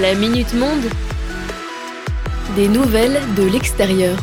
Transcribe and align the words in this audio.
La 0.00 0.14
Minute 0.14 0.54
Monde. 0.54 0.88
Des 2.56 2.66
nouvelles 2.66 3.20
de 3.36 3.42
l'extérieur. 3.42 4.16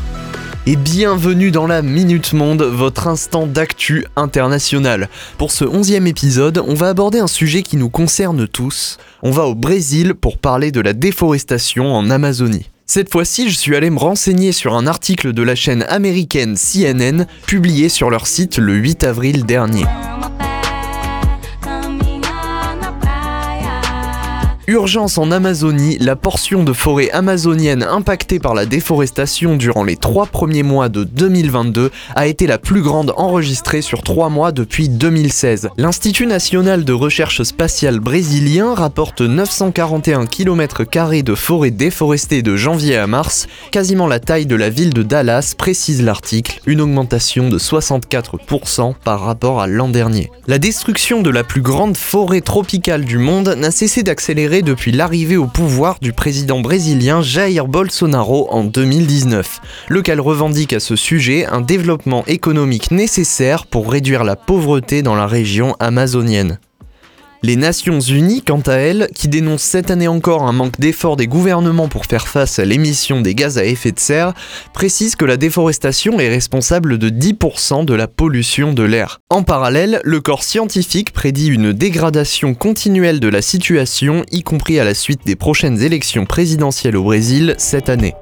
Et 0.66 0.76
bienvenue 0.76 1.52
dans 1.52 1.68
la 1.68 1.84
Minute 1.84 2.34
Monde, 2.34 2.64
votre 2.64 3.08
instant 3.08 3.46
d'actu 3.46 4.04
international. 4.16 5.10
Pour 5.38 5.52
ce 5.52 5.66
onzième 5.66 6.08
épisode, 6.08 6.64
on 6.68 6.74
va 6.74 6.90
aborder 6.90 7.20
un 7.20 7.28
sujet 7.28 7.62
qui 7.62 7.78
nous 7.78 7.92
concerne 7.92 8.48
tous. 8.48 8.98
On 9.22 9.30
va 9.30 9.46
au 9.46 9.54
Brésil 9.54 10.16
pour 10.16 10.40
parler 10.40 10.72
de 10.72 10.82
la 10.82 10.94
déforestation 10.94 11.94
en 11.94 12.10
Amazonie. 12.10 12.72
Cette 12.88 13.12
fois-ci, 13.12 13.52
je 13.52 13.56
suis 13.56 13.76
allé 13.76 13.92
me 13.92 14.00
renseigner 14.00 14.54
sur 14.54 14.74
un 14.74 14.88
article 14.88 15.34
de 15.34 15.44
la 15.44 15.54
chaîne 15.54 15.86
américaine 15.88 16.56
CNN 16.56 17.26
publié 17.46 17.90
sur 17.90 18.10
leur 18.10 18.26
site 18.26 18.58
le 18.58 18.74
8 18.74 19.04
avril 19.04 19.46
dernier. 19.46 19.86
Urgence 24.70 25.18
en 25.18 25.32
Amazonie, 25.32 25.98
la 25.98 26.16
portion 26.16 26.64
de 26.64 26.74
forêt 26.74 27.10
amazonienne 27.10 27.82
impactée 27.82 28.38
par 28.38 28.54
la 28.54 28.68
déforestation 28.68 29.56
durant 29.56 29.84
les 29.84 29.96
trois 29.96 30.28
premiers 30.28 30.62
mois 30.62 30.90
de 30.90 31.04
2022 31.04 31.90
a 32.14 32.28
été 32.28 32.46
la 32.46 32.60
plus 32.60 32.84
grande 32.84 33.12
enregistrée 33.18 33.82
sur 33.82 34.04
trois 34.04 34.30
mois 34.30 34.52
depuis 34.52 34.88
2016. 34.88 35.70
L'Institut 35.78 36.28
national 36.28 36.86
de 36.86 36.94
recherche 36.94 37.42
spatiale 37.42 38.00
brésilien 38.00 38.76
rapporte 38.76 39.22
941 39.22 40.28
km 40.28 40.84
de 41.24 41.34
forêt 41.34 41.72
déforestée 41.72 42.44
de 42.44 42.56
janvier 42.56 42.98
à 42.98 43.08
mars, 43.08 43.48
quasiment 43.72 44.06
la 44.06 44.20
taille 44.20 44.46
de 44.46 44.56
la 44.56 44.70
ville 44.70 44.94
de 44.94 45.02
Dallas, 45.02 45.56
précise 45.58 46.04
l'article, 46.04 46.62
une 46.68 46.82
augmentation 46.82 47.50
de 47.50 47.58
64% 47.58 48.94
par 49.04 49.22
rapport 49.22 49.62
à 49.62 49.66
l'an 49.66 49.90
dernier. 49.90 50.30
La 50.46 50.60
destruction 50.60 51.24
de 51.24 51.32
la 51.32 51.44
plus 51.44 51.64
grande 51.64 51.98
forêt 51.98 52.42
tropicale 52.42 53.04
du 53.04 53.18
monde 53.18 53.56
n'a 53.58 53.72
cessé 53.72 54.04
d'accélérer 54.04 54.59
depuis 54.62 54.92
l'arrivée 54.92 55.38
au 55.38 55.48
pouvoir 55.48 55.98
du 56.02 56.14
président 56.14 56.60
brésilien 56.60 57.22
Jair 57.22 57.68
Bolsonaro 57.68 58.48
en 58.52 58.64
2019, 58.64 59.62
lequel 59.90 60.22
revendique 60.22 60.74
à 60.74 60.80
ce 60.80 60.96
sujet 60.96 61.46
un 61.46 61.62
développement 61.62 62.24
économique 62.28 62.92
nécessaire 62.92 63.66
pour 63.66 63.92
réduire 63.92 64.24
la 64.24 64.36
pauvreté 64.36 65.02
dans 65.02 65.16
la 65.16 65.28
région 65.28 65.76
amazonienne. 65.80 66.60
Les 67.42 67.56
Nations 67.56 68.02
Unies, 68.02 68.42
quant 68.42 68.60
à 68.66 68.74
elles, 68.74 69.08
qui 69.16 69.30
dénoncent 69.30 69.64
cette 69.64 69.92
année 69.92 70.10
encore 70.10 70.44
un 70.44 70.52
manque 70.52 70.78
d'efforts 70.78 71.16
des 71.16 71.28
gouvernements 71.28 71.88
pour 71.88 72.06
faire 72.06 72.28
face 72.28 72.60
à 72.60 72.66
l'émission 72.66 73.22
des 73.22 73.34
gaz 73.34 73.58
à 73.58 73.64
effet 73.64 73.94
de 73.94 74.00
serre, 74.00 74.34
précisent 74.74 75.16
que 75.16 75.24
la 75.24 75.38
déforestation 75.38 76.20
est 76.20 76.28
responsable 76.28 76.98
de 76.98 77.10
10% 77.10 77.86
de 77.86 77.94
la 77.94 78.08
pollution 78.08 78.74
de 78.74 78.84
l'air. 78.84 79.20
En 79.30 79.44
parallèle, 79.44 80.02
le 80.04 80.20
corps 80.20 80.44
scientifique 80.44 81.14
prédit 81.14 81.48
une 81.48 81.72
dégradation 81.72 82.54
continuelle 82.54 83.22
de 83.22 83.30
la 83.30 83.42
situation, 83.42 84.26
y 84.32 84.44
compris 84.44 84.78
à 84.78 84.84
la 84.84 84.94
suite 84.94 85.26
des 85.26 85.38
prochaines 85.38 85.82
élections 85.82 86.26
présidentielles 86.26 86.98
au 86.98 87.04
Brésil 87.04 87.56
cette 87.58 87.88
année. 87.88 88.16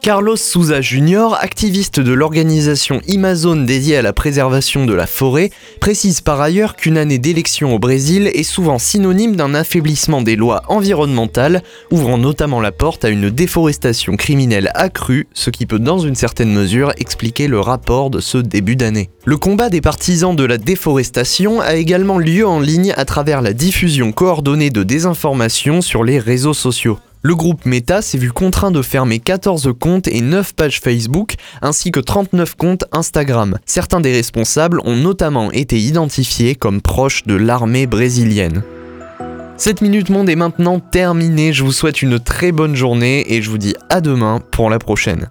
Carlos 0.00 0.36
Souza 0.36 0.80
Jr., 0.80 1.34
activiste 1.38 2.00
de 2.00 2.12
l'organisation 2.12 3.00
Amazon 3.12 3.56
dédiée 3.56 3.96
à 3.96 4.02
la 4.02 4.12
préservation 4.12 4.86
de 4.86 4.94
la 4.94 5.06
forêt, 5.06 5.50
précise 5.80 6.20
par 6.20 6.40
ailleurs 6.40 6.76
qu'une 6.76 6.96
année 6.96 7.18
d'élection 7.18 7.74
au 7.74 7.78
Brésil 7.78 8.30
est 8.32 8.42
souvent 8.42 8.78
synonyme 8.78 9.36
d'un 9.36 9.54
affaiblissement 9.54 10.22
des 10.22 10.36
lois 10.36 10.62
environnementales, 10.68 11.62
ouvrant 11.90 12.16
notamment 12.16 12.60
la 12.60 12.72
porte 12.72 13.04
à 13.04 13.10
une 13.10 13.28
déforestation 13.28 14.16
criminelle 14.16 14.70
accrue, 14.74 15.28
ce 15.34 15.50
qui 15.50 15.66
peut 15.66 15.78
dans 15.78 15.98
une 15.98 16.14
certaine 16.14 16.52
mesure 16.52 16.92
expliquer 16.96 17.48
le 17.48 17.60
rapport 17.60 18.08
de 18.08 18.20
ce 18.20 18.38
début 18.38 18.76
d'année. 18.76 19.10
Le 19.24 19.36
combat 19.36 19.68
des 19.68 19.80
partisans 19.80 20.34
de 20.34 20.44
la 20.44 20.58
déforestation 20.58 21.60
a 21.60 21.74
également 21.74 22.18
lieu 22.18 22.46
en 22.46 22.60
ligne 22.60 22.94
à 22.96 23.04
travers 23.04 23.42
la 23.42 23.52
diffusion 23.52 24.12
coordonnée 24.12 24.70
de 24.70 24.82
désinformation 24.82 25.82
sur 25.82 26.02
les 26.02 26.18
réseaux 26.18 26.54
sociaux. 26.54 26.98
Le 27.22 27.34
groupe 27.34 27.66
Meta 27.66 28.00
s'est 28.00 28.18
vu 28.18 28.30
contraint 28.30 28.70
de 28.70 28.80
fermer 28.80 29.18
14 29.18 29.74
comptes 29.78 30.06
et 30.06 30.20
9 30.20 30.54
pages 30.54 30.80
Facebook, 30.80 31.34
ainsi 31.62 31.90
que 31.90 31.98
39 31.98 32.54
comptes 32.54 32.84
Instagram. 32.92 33.58
Certains 33.66 34.00
des 34.00 34.12
responsables 34.12 34.80
ont 34.84 34.96
notamment 34.96 35.50
été 35.50 35.78
identifiés 35.78 36.54
comme 36.54 36.80
proches 36.80 37.24
de 37.24 37.34
l'armée 37.34 37.86
brésilienne. 37.86 38.62
Cette 39.56 39.82
Minute 39.82 40.10
Monde 40.10 40.30
est 40.30 40.36
maintenant 40.36 40.78
terminée, 40.78 41.52
je 41.52 41.64
vous 41.64 41.72
souhaite 41.72 42.02
une 42.02 42.20
très 42.20 42.52
bonne 42.52 42.76
journée 42.76 43.34
et 43.34 43.42
je 43.42 43.50
vous 43.50 43.58
dis 43.58 43.74
à 43.88 44.00
demain 44.00 44.40
pour 44.52 44.70
la 44.70 44.78
prochaine. 44.78 45.28